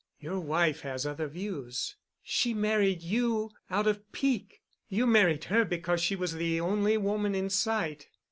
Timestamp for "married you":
2.55-3.51